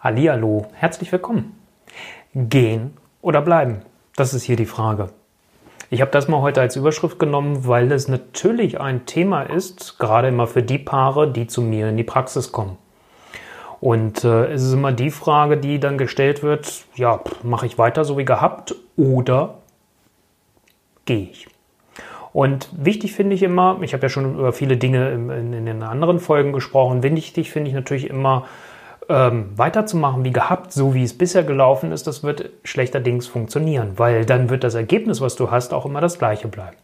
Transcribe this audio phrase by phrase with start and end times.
[0.00, 1.58] Hallihallo, herzlich willkommen.
[2.32, 3.82] Gehen oder bleiben?
[4.14, 5.08] Das ist hier die Frage.
[5.90, 10.28] Ich habe das mal heute als Überschrift genommen, weil es natürlich ein Thema ist, gerade
[10.28, 12.78] immer für die Paare, die zu mir in die Praxis kommen.
[13.80, 18.04] Und äh, es ist immer die Frage, die dann gestellt wird, ja, mache ich weiter
[18.04, 19.54] so wie gehabt oder
[21.06, 21.48] gehe ich?
[22.32, 25.66] Und wichtig finde ich immer, ich habe ja schon über viele Dinge in, in, in
[25.66, 28.46] den anderen Folgen gesprochen, wichtig finde ich natürlich immer,
[29.08, 34.24] ähm, weiterzumachen wie gehabt, so wie es bisher gelaufen ist, das wird schlechterdings funktionieren, weil
[34.24, 36.76] dann wird das Ergebnis, was du hast, auch immer das gleiche bleiben.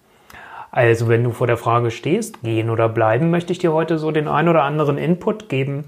[0.71, 4.11] Also wenn du vor der Frage stehst, gehen oder bleiben, möchte ich dir heute so
[4.11, 5.85] den ein oder anderen Input geben,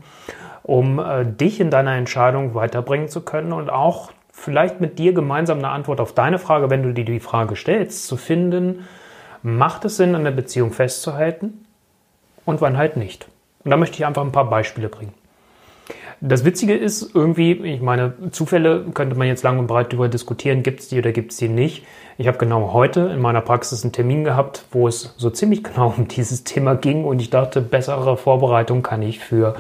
[0.63, 5.59] um äh, dich in deiner Entscheidung weiterbringen zu können und auch vielleicht mit dir gemeinsam
[5.59, 8.87] eine Antwort auf deine Frage, wenn du dir die Frage stellst, zu finden,
[9.43, 11.65] macht es Sinn, an der Beziehung festzuhalten
[12.45, 13.27] und wann halt nicht.
[13.65, 15.15] Und da möchte ich einfach ein paar Beispiele bringen.
[16.21, 20.63] Das Witzige ist irgendwie, ich meine, Zufälle könnte man jetzt lang und breit darüber diskutieren,
[20.63, 21.85] gibt es die oder gibt es die nicht.
[22.17, 25.93] Ich habe genau heute in meiner Praxis einen Termin gehabt, wo es so ziemlich genau
[25.97, 29.57] um dieses Thema ging und ich dachte, bessere Vorbereitung kann ich für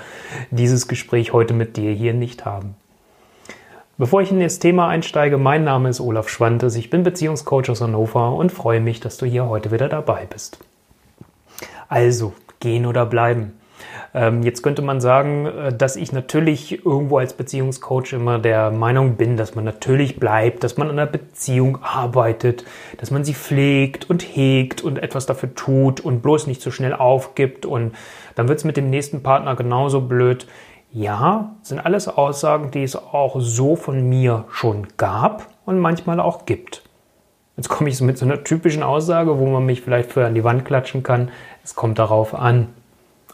[0.50, 2.74] dieses Gespräch heute mit dir hier nicht haben.
[3.98, 7.80] Bevor ich in das Thema einsteige, mein Name ist Olaf Schwantes, ich bin Beziehungscoach aus
[7.80, 10.58] Hannover und freue mich, dass du hier heute wieder dabei bist.
[11.88, 13.55] Also, gehen oder bleiben.
[14.14, 19.16] Ähm, jetzt könnte man sagen, äh, dass ich natürlich irgendwo als Beziehungscoach immer der Meinung
[19.16, 22.64] bin, dass man natürlich bleibt, dass man an der Beziehung arbeitet,
[22.98, 26.94] dass man sie pflegt und hegt und etwas dafür tut und bloß nicht so schnell
[26.94, 27.94] aufgibt und
[28.34, 30.46] dann wird es mit dem nächsten Partner genauso blöd.
[30.92, 36.46] Ja, sind alles Aussagen, die es auch so von mir schon gab und manchmal auch
[36.46, 36.82] gibt.
[37.56, 40.44] Jetzt komme ich mit so einer typischen Aussage, wo man mich vielleicht für an die
[40.44, 41.30] Wand klatschen kann.
[41.64, 42.68] Es kommt darauf an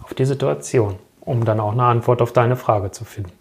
[0.02, 3.32] auf die Situation, um dann auch eine Antwort auf deine Frage zu finden.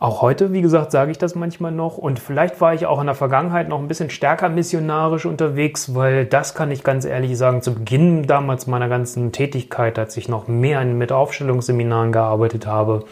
[0.00, 3.06] Auch heute, wie gesagt, sage ich das manchmal noch und vielleicht war ich auch in
[3.06, 7.62] der Vergangenheit noch ein bisschen stärker missionarisch unterwegs, weil das kann ich ganz ehrlich sagen,
[7.62, 13.06] zu Beginn damals meiner ganzen Tätigkeit, als ich noch mehr mit Aufstellungsseminaren gearbeitet habe,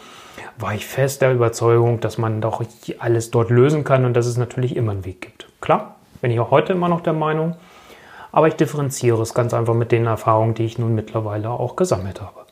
[0.57, 2.63] war ich fest der Überzeugung, dass man doch
[2.99, 5.49] alles dort lösen kann und dass es natürlich immer einen Weg gibt.
[5.59, 7.55] Klar, bin ich auch heute immer noch der Meinung,
[8.31, 12.21] aber ich differenziere es ganz einfach mit den Erfahrungen, die ich nun mittlerweile auch gesammelt
[12.21, 12.47] habe.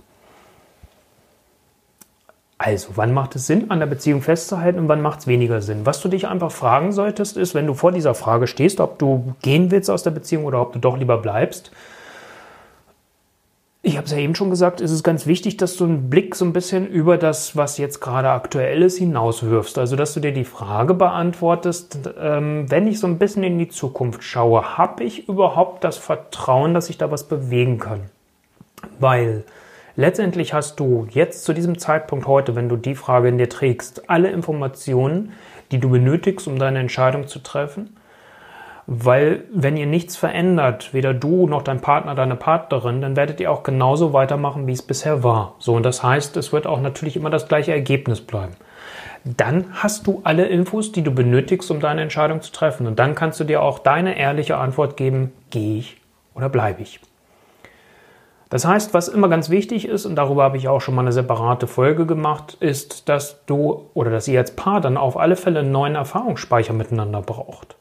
[2.58, 5.86] Also, wann macht es Sinn, an der Beziehung festzuhalten und wann macht es weniger Sinn?
[5.86, 9.36] Was du dich einfach fragen solltest, ist, wenn du vor dieser Frage stehst, ob du
[9.42, 11.72] gehen willst aus der Beziehung oder ob du doch lieber bleibst,
[13.86, 16.34] ich habe es ja eben schon gesagt, es ist ganz wichtig, dass du einen Blick
[16.34, 19.78] so ein bisschen über das, was jetzt gerade aktuell ist, hinauswirfst.
[19.78, 23.68] Also, dass du dir die Frage beantwortest, ähm, wenn ich so ein bisschen in die
[23.68, 28.10] Zukunft schaue, habe ich überhaupt das Vertrauen, dass ich da was bewegen kann?
[29.00, 29.44] Weil
[29.96, 34.10] letztendlich hast du jetzt zu diesem Zeitpunkt heute, wenn du die Frage in dir trägst,
[34.10, 35.34] alle Informationen,
[35.72, 37.96] die du benötigst, um deine Entscheidung zu treffen.
[38.88, 43.52] Weil wenn ihr nichts verändert, weder du noch dein Partner, deine Partnerin, dann werdet ihr
[43.52, 45.56] auch genauso weitermachen, wie es bisher war.
[45.58, 48.54] So, und das heißt, es wird auch natürlich immer das gleiche Ergebnis bleiben.
[49.24, 52.86] Dann hast du alle Infos, die du benötigst, um deine Entscheidung zu treffen.
[52.86, 55.98] Und dann kannst du dir auch deine ehrliche Antwort geben, gehe ich
[56.36, 57.00] oder bleibe ich.
[58.52, 61.12] Das heißt, was immer ganz wichtig ist, und darüber habe ich auch schon mal eine
[61.12, 65.62] separate Folge gemacht, ist, dass du oder dass ihr als Paar dann auf alle Fälle
[65.62, 67.76] einen neuen Erfahrungsspeicher miteinander braucht.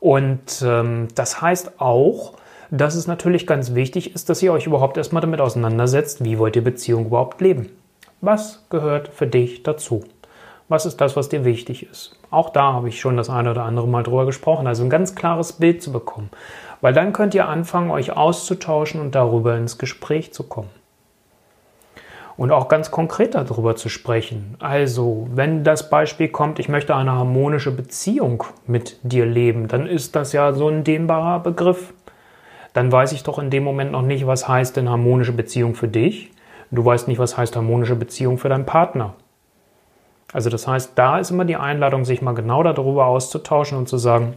[0.00, 2.34] Und ähm, das heißt auch,
[2.70, 6.56] dass es natürlich ganz wichtig ist, dass ihr euch überhaupt erstmal damit auseinandersetzt, wie wollt
[6.56, 7.70] ihr Beziehung überhaupt leben.
[8.20, 10.04] Was gehört für dich dazu?
[10.68, 12.18] Was ist das, was dir wichtig ist?
[12.30, 15.14] Auch da habe ich schon das eine oder andere Mal drüber gesprochen, also ein ganz
[15.14, 16.30] klares Bild zu bekommen.
[16.80, 20.70] Weil dann könnt ihr anfangen, euch auszutauschen und darüber ins Gespräch zu kommen
[22.36, 24.56] und auch ganz konkret darüber zu sprechen.
[24.58, 30.16] Also, wenn das Beispiel kommt, ich möchte eine harmonische Beziehung mit dir leben, dann ist
[30.16, 31.94] das ja so ein dehnbarer Begriff.
[32.74, 35.88] Dann weiß ich doch in dem Moment noch nicht, was heißt denn harmonische Beziehung für
[35.88, 36.30] dich.
[36.70, 39.14] Du weißt nicht, was heißt harmonische Beziehung für deinen Partner.
[40.32, 43.96] Also das heißt, da ist immer die Einladung, sich mal genau darüber auszutauschen und zu
[43.96, 44.36] sagen,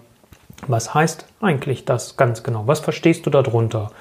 [0.68, 2.68] was heißt eigentlich das ganz genau?
[2.68, 3.92] Was verstehst du darunter?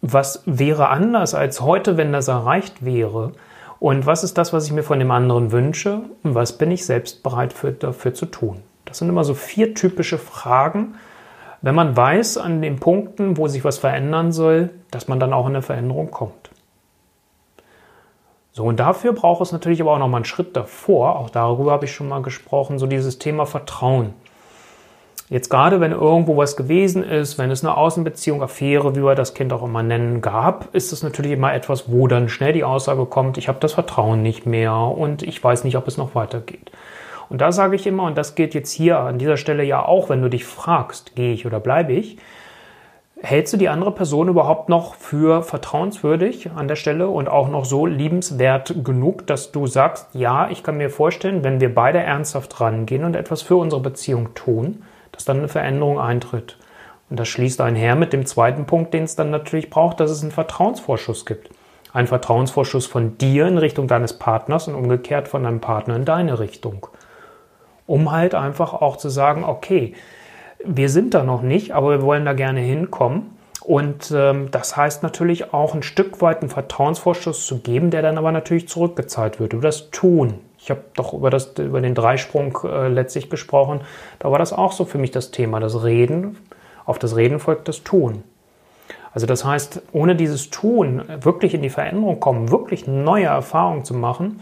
[0.00, 3.32] Was wäre anders als heute, wenn das erreicht wäre?
[3.80, 6.02] Und was ist das, was ich mir von dem anderen wünsche?
[6.22, 8.62] Und was bin ich selbst bereit für, dafür zu tun?
[8.84, 10.94] Das sind immer so vier typische Fragen.
[11.62, 15.46] Wenn man weiß an den Punkten, wo sich was verändern soll, dass man dann auch
[15.46, 16.50] in eine Veränderung kommt.
[18.52, 21.16] So, und dafür braucht es natürlich aber auch noch mal einen Schritt davor.
[21.16, 24.14] Auch darüber habe ich schon mal gesprochen, so dieses Thema Vertrauen.
[25.30, 29.34] Jetzt gerade, wenn irgendwo was gewesen ist, wenn es eine Außenbeziehung, Affäre, wie wir das
[29.34, 33.04] Kind auch immer nennen, gab, ist es natürlich immer etwas, wo dann schnell die Aussage
[33.04, 36.70] kommt, ich habe das Vertrauen nicht mehr und ich weiß nicht, ob es noch weitergeht.
[37.28, 40.08] Und da sage ich immer, und das gilt jetzt hier an dieser Stelle ja auch,
[40.08, 42.16] wenn du dich fragst, gehe ich oder bleibe ich,
[43.20, 47.66] hältst du die andere Person überhaupt noch für vertrauenswürdig an der Stelle und auch noch
[47.66, 52.58] so liebenswert genug, dass du sagst, ja, ich kann mir vorstellen, wenn wir beide ernsthaft
[52.62, 54.84] rangehen und etwas für unsere Beziehung tun,
[55.18, 56.56] dass dann eine Veränderung eintritt.
[57.10, 60.22] Und das schließt einher mit dem zweiten Punkt, den es dann natürlich braucht, dass es
[60.22, 61.50] einen Vertrauensvorschuss gibt.
[61.92, 66.38] Ein Vertrauensvorschuss von dir in Richtung deines Partners und umgekehrt von deinem Partner in deine
[66.38, 66.86] Richtung.
[67.88, 69.94] Um halt einfach auch zu sagen, okay,
[70.64, 73.36] wir sind da noch nicht, aber wir wollen da gerne hinkommen.
[73.64, 78.18] Und ähm, das heißt natürlich auch ein Stück weit einen Vertrauensvorschuss zu geben, der dann
[78.18, 80.34] aber natürlich zurückgezahlt wird über das Tun.
[80.58, 83.80] Ich habe doch über, das, über den Dreisprung äh, letztlich gesprochen.
[84.18, 85.60] Da war das auch so für mich das Thema.
[85.60, 86.36] Das Reden,
[86.84, 88.24] auf das Reden folgt das Tun.
[89.14, 93.94] Also das heißt, ohne dieses Tun wirklich in die Veränderung kommen, wirklich neue Erfahrungen zu
[93.94, 94.40] machen,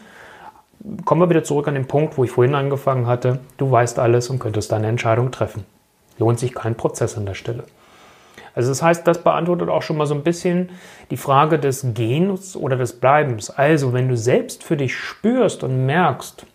[1.05, 3.41] kommen wir wieder zurück an den Punkt, wo ich vorhin angefangen hatte.
[3.57, 5.65] Du weißt alles und könntest deine Entscheidung treffen.
[6.19, 7.65] Lohnt sich kein Prozess an der Stelle.
[8.57, 10.71] Also das heißt, das beantwortet auch schon mal so ein bisschen
[11.11, 13.51] die Frage des Gehens oder des Bleibens.
[13.51, 16.47] Also wenn du selbst für dich spürst und merkst,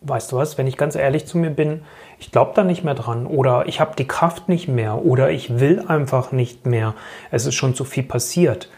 [0.00, 1.82] weißt du was, wenn ich ganz ehrlich zu mir bin,
[2.18, 5.60] ich glaube da nicht mehr dran oder ich habe die Kraft nicht mehr oder ich
[5.60, 6.94] will einfach nicht mehr,
[7.30, 8.70] es ist schon zu viel passiert,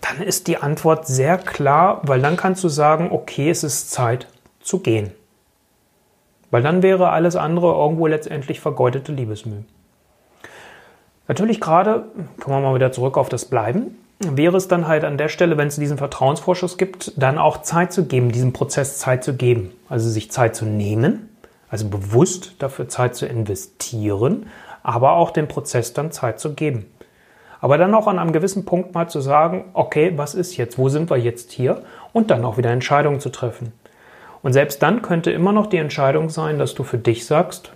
[0.00, 4.28] dann ist die Antwort sehr klar, weil dann kannst du sagen, okay, es ist Zeit
[4.60, 5.10] zu gehen.
[6.52, 9.64] Weil dann wäre alles andere irgendwo letztendlich vergeudete Liebesmühe.
[11.28, 12.04] Natürlich gerade,
[12.40, 15.58] kommen wir mal wieder zurück auf das Bleiben, wäre es dann halt an der Stelle,
[15.58, 19.72] wenn es diesen Vertrauensvorschuss gibt, dann auch Zeit zu geben, diesem Prozess Zeit zu geben.
[19.88, 21.36] Also sich Zeit zu nehmen,
[21.68, 24.46] also bewusst dafür Zeit zu investieren,
[24.82, 26.86] aber auch dem Prozess dann Zeit zu geben.
[27.60, 30.78] Aber dann auch an einem gewissen Punkt mal zu sagen, okay, was ist jetzt?
[30.78, 31.82] Wo sind wir jetzt hier?
[32.12, 33.72] Und dann auch wieder Entscheidungen zu treffen.
[34.42, 37.72] Und selbst dann könnte immer noch die Entscheidung sein, dass du für dich sagst,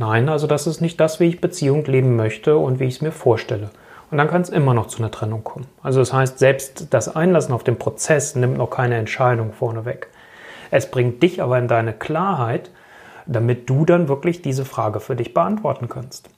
[0.00, 3.00] Nein, also das ist nicht das, wie ich Beziehung leben möchte und wie ich es
[3.02, 3.68] mir vorstelle.
[4.10, 5.66] Und dann kann es immer noch zu einer Trennung kommen.
[5.82, 10.08] Also das heißt, selbst das Einlassen auf den Prozess nimmt noch keine Entscheidung vorneweg.
[10.70, 12.70] Es bringt dich aber in deine Klarheit,
[13.26, 16.30] damit du dann wirklich diese Frage für dich beantworten kannst.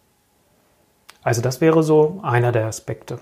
[1.23, 3.21] Also das wäre so einer der Aspekte.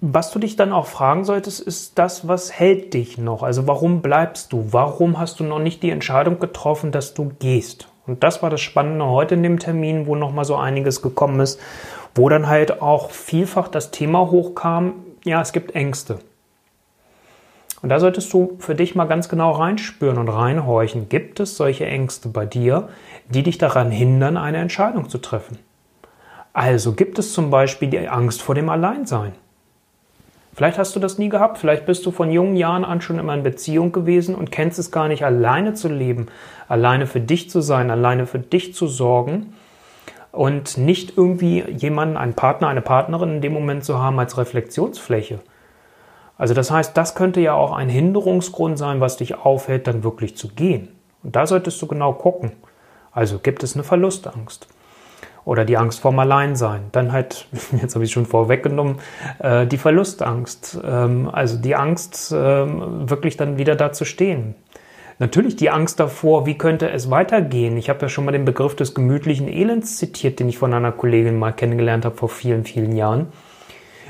[0.00, 3.44] Was du dich dann auch fragen solltest, ist das, was hält dich noch?
[3.44, 4.72] Also warum bleibst du?
[4.72, 7.86] Warum hast du noch nicht die Entscheidung getroffen, dass du gehst?
[8.06, 11.60] Und das war das Spannende heute in dem Termin, wo nochmal so einiges gekommen ist,
[12.14, 14.94] wo dann halt auch vielfach das Thema hochkam,
[15.24, 16.18] ja, es gibt Ängste.
[17.80, 21.08] Und da solltest du für dich mal ganz genau reinspüren und reinhorchen.
[21.08, 22.88] Gibt es solche Ängste bei dir,
[23.28, 25.58] die dich daran hindern, eine Entscheidung zu treffen?
[26.52, 29.32] Also gibt es zum Beispiel die Angst vor dem Alleinsein.
[30.54, 33.32] Vielleicht hast du das nie gehabt, vielleicht bist du von jungen Jahren an schon immer
[33.32, 36.26] in Beziehung gewesen und kennst es gar nicht, alleine zu leben,
[36.68, 39.54] alleine für dich zu sein, alleine für dich zu sorgen
[40.30, 45.40] und nicht irgendwie jemanden, einen Partner, eine Partnerin in dem Moment zu haben als Reflexionsfläche.
[46.36, 50.36] Also das heißt, das könnte ja auch ein Hinderungsgrund sein, was dich aufhält, dann wirklich
[50.36, 50.88] zu gehen.
[51.22, 52.52] Und da solltest du genau gucken.
[53.10, 54.66] Also gibt es eine Verlustangst?
[55.44, 56.82] Oder die Angst vorm Alleinsein.
[56.92, 57.46] Dann halt,
[57.80, 58.96] jetzt habe ich schon vorweggenommen,
[59.38, 60.78] äh, die Verlustangst.
[60.84, 64.54] Ähm, also die Angst, ähm, wirklich dann wieder da zu stehen.
[65.18, 67.76] Natürlich die Angst davor, wie könnte es weitergehen.
[67.76, 70.90] Ich habe ja schon mal den Begriff des gemütlichen Elends zitiert, den ich von einer
[70.90, 73.28] Kollegin mal kennengelernt habe vor vielen, vielen Jahren.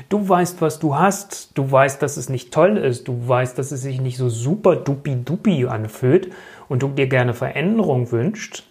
[0.09, 1.51] Du weißt, was du hast.
[1.57, 3.07] Du weißt, dass es nicht toll ist.
[3.07, 6.31] Du weißt, dass es sich nicht so super dupi-dupi anfühlt
[6.69, 8.63] und du dir gerne Veränderung wünscht.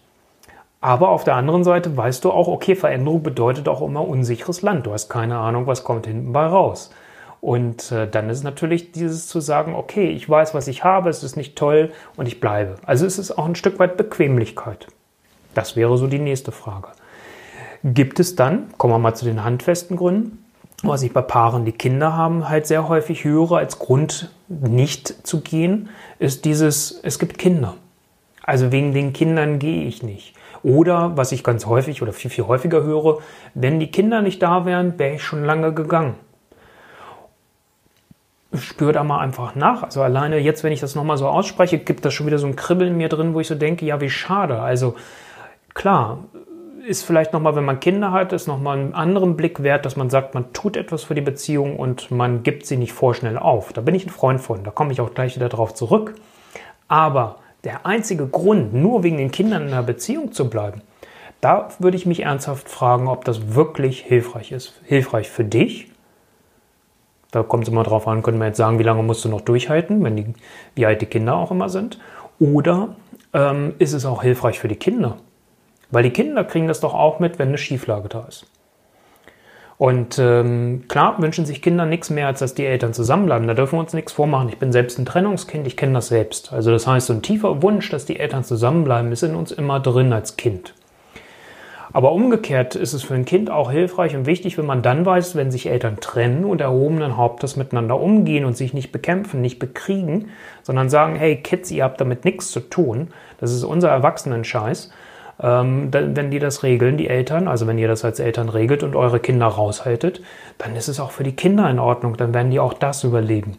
[0.83, 4.85] Aber auf der anderen Seite weißt du auch, okay, Veränderung bedeutet auch immer unsicheres Land.
[4.85, 6.91] Du hast keine Ahnung, was kommt hinten bei raus.
[7.39, 11.23] Und äh, dann ist natürlich dieses zu sagen, okay, ich weiß, was ich habe, es
[11.23, 12.75] ist nicht toll und ich bleibe.
[12.85, 14.87] Also es ist auch ein Stück weit Bequemlichkeit.
[15.53, 16.89] Das wäre so die nächste Frage.
[17.85, 20.43] Gibt es dann, kommen wir mal zu den handfesten Gründen,
[20.83, 25.39] was ich bei Paaren, die Kinder haben, halt sehr häufig höre als Grund nicht zu
[25.39, 25.87] gehen,
[26.19, 27.75] ist dieses, es gibt Kinder.
[28.43, 30.35] Also wegen den Kindern gehe ich nicht.
[30.63, 33.19] Oder, was ich ganz häufig oder viel, viel häufiger höre,
[33.53, 36.15] wenn die Kinder nicht da wären, wäre ich schon lange gegangen.
[38.55, 39.83] Spür da mal einfach nach.
[39.83, 42.55] Also alleine jetzt, wenn ich das nochmal so ausspreche, gibt das schon wieder so ein
[42.55, 44.59] Kribbeln in mir drin, wo ich so denke, ja, wie schade.
[44.59, 44.95] Also
[45.73, 46.19] klar,
[46.87, 50.09] ist vielleicht nochmal, wenn man Kinder hat, ist nochmal einen anderen Blick wert, dass man
[50.09, 53.73] sagt, man tut etwas für die Beziehung und man gibt sie nicht vorschnell auf.
[53.73, 56.15] Da bin ich ein Freund von, da komme ich auch gleich wieder drauf zurück.
[56.87, 60.81] Aber der einzige Grund, nur wegen den Kindern in einer Beziehung zu bleiben,
[61.41, 64.79] da würde ich mich ernsthaft fragen, ob das wirklich hilfreich ist.
[64.85, 65.91] Hilfreich für dich.
[67.31, 69.41] Da kommt es immer drauf an, können wir jetzt sagen, wie lange musst du noch
[69.41, 70.33] durchhalten, wenn die,
[70.75, 71.99] wie alt die Kinder auch immer sind.
[72.39, 72.95] Oder
[73.33, 75.17] ähm, ist es auch hilfreich für die Kinder?
[75.91, 78.45] Weil die Kinder kriegen das doch auch mit, wenn eine Schieflage da ist.
[79.77, 83.47] Und ähm, klar wünschen sich Kinder nichts mehr, als dass die Eltern zusammenbleiben.
[83.47, 84.49] Da dürfen wir uns nichts vormachen.
[84.49, 86.53] Ich bin selbst ein Trennungskind, ich kenne das selbst.
[86.53, 89.79] Also das heißt, so ein tiefer Wunsch, dass die Eltern zusammenbleiben, ist in uns immer
[89.79, 90.73] drin als Kind.
[91.95, 95.35] Aber umgekehrt ist es für ein Kind auch hilfreich und wichtig, wenn man dann weiß,
[95.35, 100.29] wenn sich Eltern trennen und erhobenen Hauptes miteinander umgehen und sich nicht bekämpfen, nicht bekriegen,
[100.63, 104.91] sondern sagen, hey Kids, ihr habt damit nichts zu tun, das ist unser Erwachsenen-Scheiß,
[105.43, 108.95] ähm, wenn die das regeln, die Eltern, also wenn ihr das als Eltern regelt und
[108.95, 110.21] eure Kinder raushaltet,
[110.57, 113.57] dann ist es auch für die Kinder in Ordnung, dann werden die auch das überleben.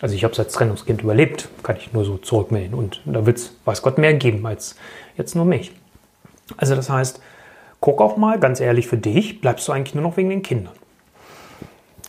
[0.00, 2.74] Also ich habe es als Trennungskind überlebt, kann ich nur so zurückmelden.
[2.74, 4.76] Und da wird es, weiß Gott, mehr geben als
[5.16, 5.72] jetzt nur mich.
[6.56, 7.20] Also das heißt,
[7.80, 10.74] guck auch mal, ganz ehrlich für dich, bleibst du eigentlich nur noch wegen den Kindern.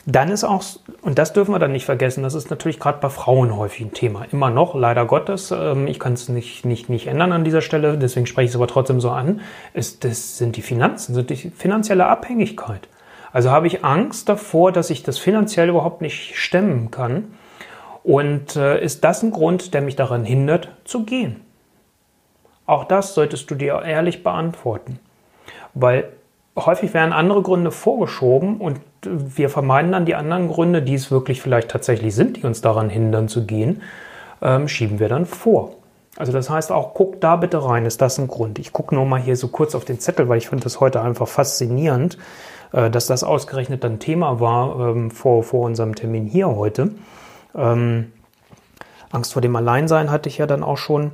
[0.10, 0.64] Dann ist auch,
[1.02, 3.92] und das dürfen wir dann nicht vergessen, das ist natürlich gerade bei Frauen häufig ein
[3.92, 4.26] Thema.
[4.32, 7.98] Immer noch, leider Gottes, ähm, ich kann es nicht, nicht, nicht ändern an dieser Stelle,
[7.98, 9.42] deswegen spreche ich es aber trotzdem so an,
[9.74, 12.88] ist, das sind die Finanzen, sind die finanzielle Abhängigkeit.
[13.34, 17.34] Also habe ich Angst davor, dass ich das finanziell überhaupt nicht stemmen kann.
[18.06, 21.42] Und äh, ist das ein Grund, der mich daran hindert, zu gehen?
[22.66, 25.00] Auch das solltest du dir ehrlich beantworten.
[25.74, 26.14] Weil
[26.58, 31.42] häufig werden andere Gründe vorgeschoben und wir vermeiden dann die anderen Gründe, die es wirklich
[31.42, 33.82] vielleicht tatsächlich sind, die uns daran hindern zu gehen,
[34.42, 35.72] ähm, schieben wir dann vor.
[36.18, 38.58] Also das heißt auch, guck da bitte rein, ist das ein Grund?
[38.58, 41.02] Ich gucke nur mal hier so kurz auf den Zettel, weil ich finde das heute
[41.02, 42.18] einfach faszinierend,
[42.74, 46.90] äh, dass das ausgerechnet ein Thema war ähm, vor, vor unserem Termin hier heute.
[47.56, 48.12] Ähm,
[49.12, 51.12] Angst vor dem Alleinsein hatte ich ja dann auch schon.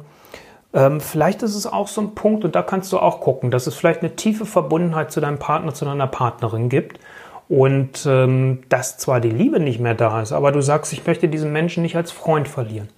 [0.73, 3.67] Ähm, vielleicht ist es auch so ein Punkt, und da kannst du auch gucken, dass
[3.67, 6.99] es vielleicht eine tiefe Verbundenheit zu deinem Partner, zu deiner Partnerin gibt.
[7.49, 11.27] Und ähm, dass zwar die Liebe nicht mehr da ist, aber du sagst, ich möchte
[11.27, 12.89] diesen Menschen nicht als Freund verlieren.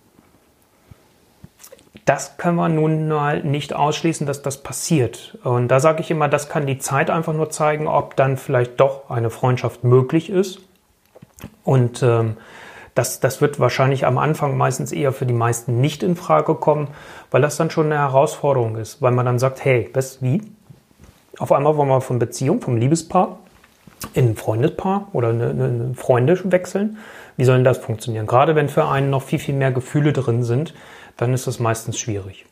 [2.06, 5.40] Das können wir nun mal nicht ausschließen, dass das passiert.
[5.44, 8.80] Und da sage ich immer, das kann die Zeit einfach nur zeigen, ob dann vielleicht
[8.80, 10.60] doch eine Freundschaft möglich ist.
[11.64, 12.38] Und ähm,
[12.96, 16.88] das, das wird wahrscheinlich am Anfang meistens eher für die meisten nicht in Frage kommen,
[17.30, 20.42] weil das dann schon eine Herausforderung ist, weil man dann sagt, hey, was, wie?
[21.38, 23.40] Auf einmal wollen wir von Beziehung, vom Liebespaar
[24.14, 26.98] in ein Freundespaar oder eine, eine Freunde wechseln.
[27.36, 28.28] Wie soll denn das funktionieren?
[28.28, 30.74] Gerade wenn für einen noch viel, viel mehr Gefühle drin sind,
[31.18, 32.46] dann ist das meistens schwierig.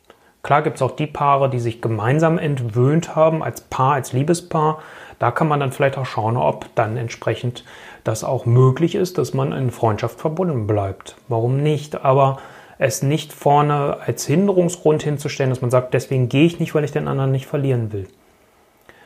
[0.44, 4.80] Klar gibt es auch die Paare, die sich gemeinsam entwöhnt haben, als Paar, als Liebespaar.
[5.18, 7.64] Da kann man dann vielleicht auch schauen, ob dann entsprechend
[8.04, 11.16] das auch möglich ist, dass man in Freundschaft verbunden bleibt.
[11.30, 12.04] Warum nicht?
[12.04, 12.40] Aber
[12.78, 16.92] es nicht vorne als Hinderungsgrund hinzustellen, dass man sagt, deswegen gehe ich nicht, weil ich
[16.92, 18.10] den anderen nicht verlieren will.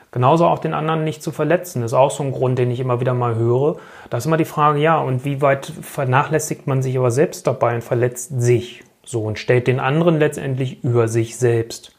[0.09, 2.99] Genauso auch den anderen nicht zu verletzen, ist auch so ein Grund, den ich immer
[2.99, 3.75] wieder mal höre.
[4.09, 7.75] Da ist immer die Frage, ja, und wie weit vernachlässigt man sich aber selbst dabei
[7.75, 11.93] und verletzt sich so und stellt den anderen letztendlich über sich selbst.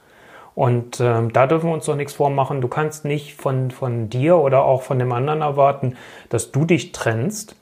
[0.54, 2.60] Und ähm, da dürfen wir uns doch nichts vormachen.
[2.60, 5.96] Du kannst nicht von, von dir oder auch von dem anderen erwarten,
[6.28, 7.54] dass du dich trennst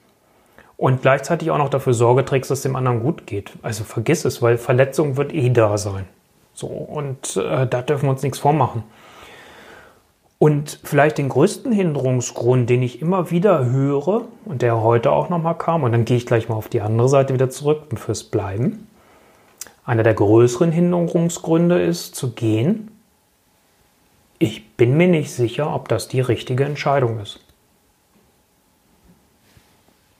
[0.77, 3.53] und gleichzeitig auch noch dafür Sorge trägst, dass dem anderen gut geht.
[3.61, 6.05] Also vergiss es, weil Verletzung wird eh da sein.
[6.53, 8.83] So, und äh, da dürfen wir uns nichts vormachen.
[10.39, 15.57] Und vielleicht den größten Hinderungsgrund, den ich immer wieder höre und der heute auch nochmal
[15.57, 18.87] kam, und dann gehe ich gleich mal auf die andere Seite wieder zurück fürs Bleiben,
[19.87, 22.91] einer der größeren Hinderungsgründe ist zu gehen.
[24.37, 27.39] Ich bin mir nicht sicher, ob das die richtige Entscheidung ist.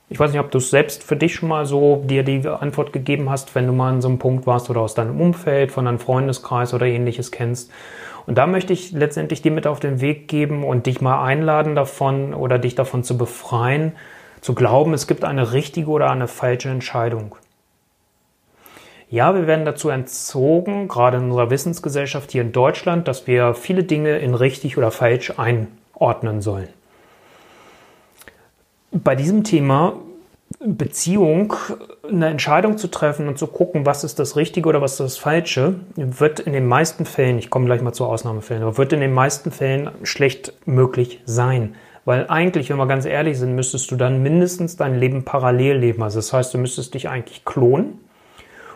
[0.08, 2.94] Ich weiß nicht, ob du es selbst für dich schon mal so dir die Antwort
[2.94, 5.84] gegeben hast, wenn du mal an so einem Punkt warst oder aus deinem Umfeld, von
[5.84, 7.70] deinem Freundeskreis oder ähnliches kennst.
[8.26, 11.74] Und da möchte ich letztendlich dir mit auf den Weg geben und dich mal einladen
[11.74, 13.92] davon oder dich davon zu befreien,
[14.40, 17.36] zu glauben, es gibt eine richtige oder eine falsche Entscheidung.
[19.10, 23.82] Ja, wir werden dazu entzogen, gerade in unserer Wissensgesellschaft hier in Deutschland, dass wir viele
[23.82, 26.68] Dinge in richtig oder falsch einordnen sollen.
[28.90, 29.94] Bei diesem Thema
[30.60, 31.54] Beziehung
[32.06, 35.16] eine Entscheidung zu treffen und zu gucken, was ist das Richtige oder was ist das
[35.16, 39.00] Falsche, wird in den meisten Fällen, ich komme gleich mal zu Ausnahmefällen, aber wird in
[39.00, 41.76] den meisten Fällen schlecht möglich sein.
[42.04, 46.02] Weil eigentlich, wenn wir ganz ehrlich sind, müsstest du dann mindestens dein Leben parallel leben.
[46.02, 48.00] Also das heißt, du müsstest dich eigentlich klonen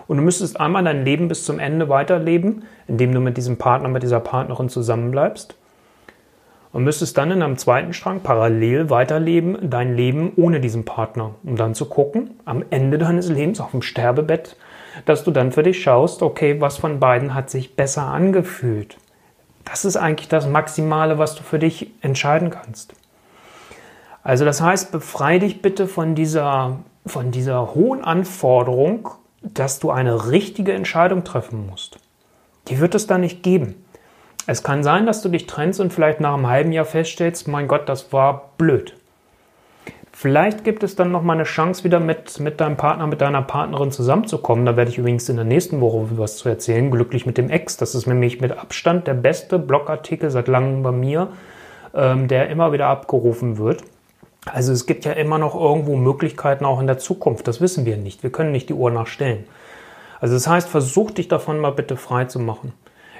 [0.06, 3.88] und du müsstest einmal dein Leben bis zum Ende weiterleben, indem du mit diesem Partner,
[3.88, 5.54] mit dieser Partnerin zusammenbleibst.
[6.72, 11.56] Und müsstest dann in einem zweiten Strang parallel weiterleben, dein Leben ohne diesen Partner, um
[11.56, 14.56] dann zu gucken, am Ende deines Lebens auf dem Sterbebett,
[15.04, 18.96] dass du dann für dich schaust, okay, was von beiden hat sich besser angefühlt.
[19.64, 22.94] Das ist eigentlich das Maximale, was du für dich entscheiden kannst.
[24.22, 29.10] Also das heißt, befreie dich bitte von dieser, von dieser hohen Anforderung,
[29.42, 31.98] dass du eine richtige Entscheidung treffen musst.
[32.68, 33.74] Die wird es da nicht geben.
[34.46, 37.68] Es kann sein, dass du dich trennst und vielleicht nach einem halben Jahr feststellst, mein
[37.68, 38.96] Gott, das war blöd.
[40.14, 43.42] Vielleicht gibt es dann noch mal eine Chance, wieder mit, mit deinem Partner, mit deiner
[43.42, 44.66] Partnerin zusammenzukommen.
[44.66, 46.90] Da werde ich übrigens in der nächsten Woche was zu erzählen.
[46.90, 47.76] Glücklich mit dem Ex.
[47.76, 51.28] Das ist nämlich mit Abstand der beste Blogartikel seit langem bei mir,
[51.94, 53.82] ähm, der immer wieder abgerufen wird.
[54.44, 57.46] Also es gibt ja immer noch irgendwo Möglichkeiten auch in der Zukunft.
[57.46, 58.22] Das wissen wir nicht.
[58.22, 59.44] Wir können nicht die Uhr nachstellen.
[60.20, 62.72] Also das heißt, versuch dich davon mal bitte frei zu machen.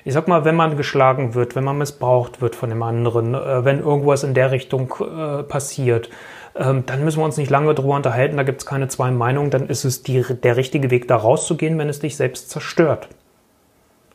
[0.04, 3.64] Ich sag mal, wenn man geschlagen wird, wenn man missbraucht wird von dem anderen, äh,
[3.64, 6.10] wenn irgendwas in der Richtung äh, passiert,
[6.56, 9.50] ähm, dann müssen wir uns nicht lange drüber unterhalten, da gibt es keine zwei Meinungen,
[9.50, 13.08] dann ist es die, der richtige Weg, da rauszugehen, wenn es dich selbst zerstört.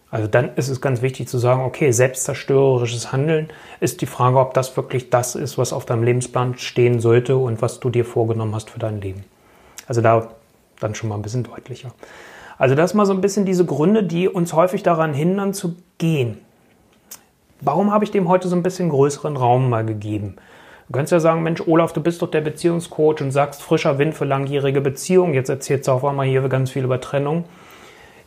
[0.10, 3.50] Also dann ist es ganz wichtig zu sagen, okay, selbstzerstörerisches Handeln
[3.82, 7.62] ist die Frage, ob das wirklich das ist, was auf deinem Lebensplan stehen sollte und
[7.62, 9.26] was du dir vorgenommen hast für dein Leben.
[9.88, 10.30] Also da
[10.80, 11.92] dann schon mal ein bisschen deutlicher.
[12.58, 16.40] Also das mal so ein bisschen diese Gründe, die uns häufig daran hindern zu gehen.
[17.60, 20.36] Warum habe ich dem heute so ein bisschen größeren Raum mal gegeben?
[20.88, 24.14] Du könntest ja sagen, Mensch, Olaf, du bist doch der Beziehungscoach und sagst frischer Wind
[24.14, 25.34] für langjährige Beziehungen.
[25.34, 27.44] Jetzt erzählst du auf einmal hier ganz viel über Trennung.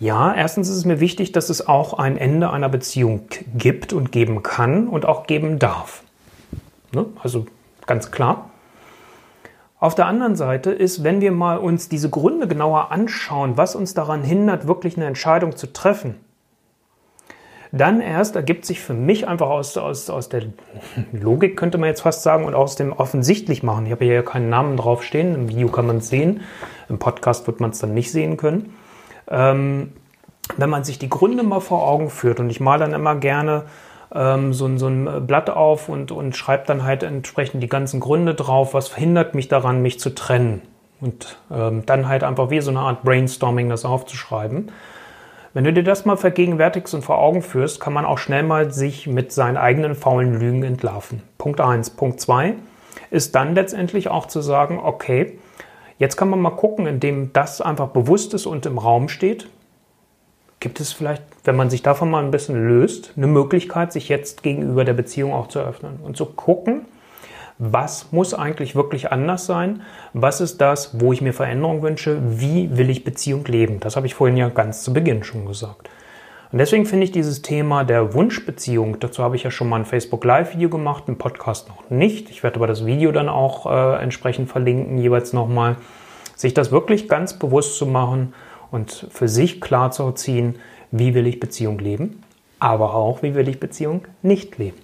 [0.01, 4.11] Ja, erstens ist es mir wichtig, dass es auch ein Ende einer Beziehung gibt und
[4.11, 6.03] geben kann und auch geben darf.
[6.93, 7.05] Ne?
[7.23, 7.45] Also
[7.87, 8.49] ganz klar.
[9.79, 13.93] Auf der anderen Seite ist, wenn wir mal uns diese Gründe genauer anschauen, was uns
[13.93, 16.17] daran hindert, wirklich eine Entscheidung zu treffen,
[17.71, 20.45] dann erst ergibt sich für mich einfach aus, aus, aus der
[21.13, 23.85] Logik, könnte man jetzt fast sagen, und aus dem offensichtlich machen.
[23.85, 25.35] Ich habe hier ja keinen Namen draufstehen.
[25.35, 26.41] Im Video kann man es sehen.
[26.89, 28.75] Im Podcast wird man es dann nicht sehen können.
[29.31, 29.93] Ähm,
[30.57, 33.65] wenn man sich die Gründe mal vor Augen führt, und ich male dann immer gerne
[34.13, 38.35] ähm, so, so ein Blatt auf und, und schreibe dann halt entsprechend die ganzen Gründe
[38.35, 40.63] drauf, was verhindert mich daran, mich zu trennen.
[41.01, 44.71] Und ähm, dann halt einfach wie so eine Art Brainstorming das aufzuschreiben.
[45.55, 48.71] Wenn du dir das mal vergegenwärtigst und vor Augen führst, kann man auch schnell mal
[48.71, 51.23] sich mit seinen eigenen faulen Lügen entlarven.
[51.39, 51.91] Punkt eins.
[51.91, 52.55] Punkt zwei
[53.11, 55.39] ist dann letztendlich auch zu sagen, okay,
[56.01, 59.49] jetzt kann man mal gucken, indem das einfach bewusst ist und im Raum steht,
[60.59, 64.43] gibt es vielleicht, wenn man sich davon mal ein bisschen löst, eine Möglichkeit, sich jetzt
[64.43, 66.87] gegenüber der Beziehung auch zu öffnen und zu gucken,
[67.59, 69.83] was muss eigentlich wirklich anders sein?
[70.15, 72.19] Was ist das, wo ich mir Veränderung wünsche?
[72.41, 73.81] Wie will ich Beziehung leben?
[73.81, 75.91] Das habe ich vorhin ja ganz zu Beginn schon gesagt.
[76.53, 79.85] Und deswegen finde ich dieses Thema der Wunschbeziehung, dazu habe ich ja schon mal ein
[79.85, 82.29] Facebook Live-Video gemacht, einen Podcast noch nicht.
[82.29, 85.77] Ich werde aber das Video dann auch äh, entsprechend verlinken, jeweils nochmal,
[86.35, 88.35] sich das wirklich ganz bewusst zu machen
[88.73, 90.57] und für sich klar zu ziehen,
[90.91, 92.23] wie will ich Beziehung leben,
[92.59, 94.79] aber auch, wie will ich Beziehung nicht leben.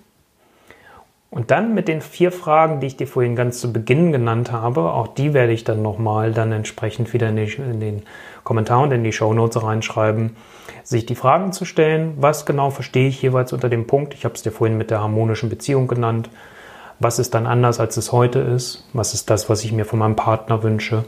[1.28, 4.92] Und dann mit den vier Fragen, die ich dir vorhin ganz zu Beginn genannt habe,
[4.92, 8.02] auch die werde ich dann nochmal dann entsprechend wieder in, die, in den
[8.44, 10.36] Kommentar und in die Show Notes reinschreiben,
[10.84, 14.34] sich die Fragen zu stellen, was genau verstehe ich jeweils unter dem Punkt, ich habe
[14.34, 16.30] es dir vorhin mit der harmonischen Beziehung genannt,
[17.00, 19.98] was ist dann anders, als es heute ist, was ist das, was ich mir von
[19.98, 21.04] meinem Partner wünsche?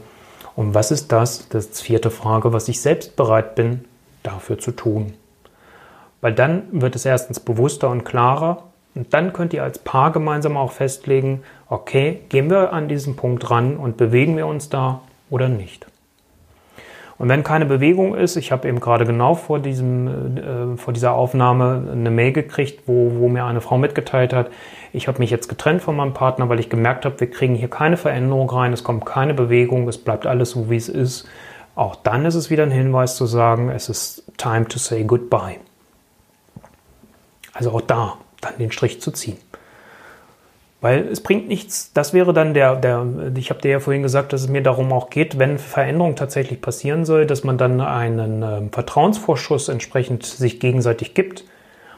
[0.55, 3.85] Und was ist das, das ist vierte Frage, was ich selbst bereit bin,
[4.23, 5.13] dafür zu tun.
[6.21, 10.57] Weil dann wird es erstens bewusster und klarer und dann könnt ihr als Paar gemeinsam
[10.57, 15.47] auch festlegen, okay, gehen wir an diesen Punkt ran und bewegen wir uns da oder
[15.47, 15.85] nicht.
[17.19, 21.11] Und wenn keine Bewegung ist, ich habe eben gerade genau vor, diesem, äh, vor dieser
[21.11, 24.49] Aufnahme eine Mail gekriegt, wo, wo mir eine Frau mitgeteilt hat,
[24.93, 27.69] ich habe mich jetzt getrennt von meinem Partner, weil ich gemerkt habe, wir kriegen hier
[27.69, 31.27] keine Veränderung rein, es kommt keine Bewegung, es bleibt alles so, wie es ist.
[31.75, 35.57] Auch dann ist es wieder ein Hinweis zu sagen, es ist time to say goodbye.
[37.53, 39.37] Also auch da dann den Strich zu ziehen.
[40.81, 44.31] Weil es bringt nichts, das wäre dann der, der ich habe dir ja vorhin gesagt,
[44.31, 48.43] dass es mir darum auch geht, wenn Veränderung tatsächlich passieren soll, dass man dann einen
[48.43, 51.43] äh, Vertrauensvorschuss entsprechend sich gegenseitig gibt.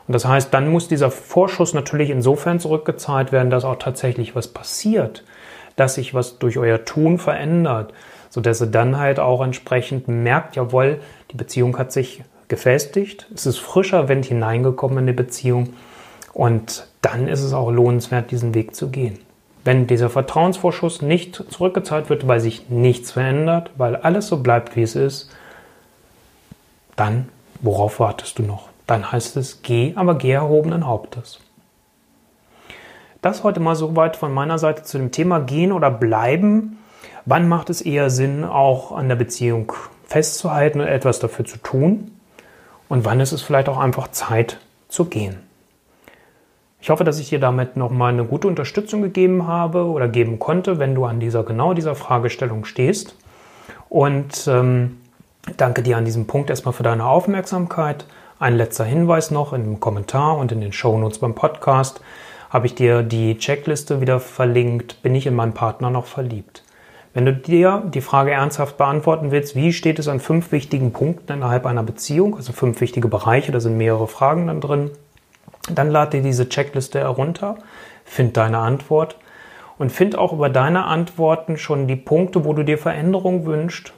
[0.07, 4.47] Und das heißt, dann muss dieser Vorschuss natürlich insofern zurückgezahlt werden, dass auch tatsächlich was
[4.47, 5.23] passiert,
[5.75, 7.93] dass sich was durch euer Tun verändert,
[8.29, 10.99] sodass ihr dann halt auch entsprechend merkt, jawohl,
[11.29, 15.73] die Beziehung hat sich gefestigt, es ist frischer Wind hineingekommen in die Beziehung
[16.33, 19.19] und dann ist es auch lohnenswert, diesen Weg zu gehen.
[19.63, 24.81] Wenn dieser Vertrauensvorschuss nicht zurückgezahlt wird, weil sich nichts verändert, weil alles so bleibt, wie
[24.81, 25.29] es ist,
[26.95, 27.29] dann,
[27.61, 28.69] worauf wartest du noch?
[28.87, 31.39] Dann heißt es, geh, aber geh erhobenen Hauptes.
[33.21, 36.79] Das heute mal soweit von meiner Seite zu dem Thema gehen oder bleiben.
[37.25, 39.71] Wann macht es eher Sinn, auch an der Beziehung
[40.05, 42.17] festzuhalten und etwas dafür zu tun?
[42.89, 45.37] Und wann ist es vielleicht auch einfach Zeit zu gehen?
[46.81, 50.79] Ich hoffe, dass ich dir damit nochmal eine gute Unterstützung gegeben habe oder geben konnte,
[50.79, 53.15] wenn du an dieser genau dieser Fragestellung stehst.
[53.87, 54.97] Und ähm,
[55.57, 58.05] danke dir an diesem Punkt erstmal für deine Aufmerksamkeit.
[58.39, 62.01] Ein letzter Hinweis noch in dem Kommentar und in den Shownotes beim Podcast
[62.49, 65.03] habe ich dir die Checkliste wieder verlinkt.
[65.03, 66.63] Bin ich in meinen Partner noch verliebt?
[67.13, 71.33] Wenn du dir die Frage ernsthaft beantworten willst, wie steht es an fünf wichtigen Punkten
[71.33, 74.91] innerhalb einer Beziehung, also fünf wichtige Bereiche, da sind mehrere Fragen dann drin,
[75.69, 77.57] dann lad dir diese Checkliste herunter,
[78.05, 79.17] find deine Antwort
[79.77, 83.93] und find auch über deine Antworten schon die Punkte, wo du dir Veränderung wünschst.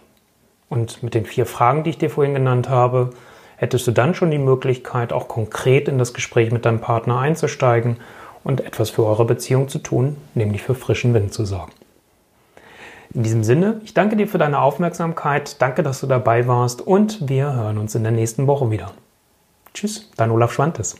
[0.69, 3.11] Und mit den vier Fragen, die ich dir vorhin genannt habe,
[3.57, 7.97] hättest du dann schon die Möglichkeit, auch konkret in das Gespräch mit deinem Partner einzusteigen
[8.43, 11.71] und etwas für eure Beziehung zu tun, nämlich für frischen Wind zu sorgen.
[13.13, 17.29] In diesem Sinne, ich danke dir für deine Aufmerksamkeit, danke, dass du dabei warst und
[17.29, 18.91] wir hören uns in der nächsten Woche wieder.
[19.73, 20.97] Tschüss, dein Olaf Schwantes.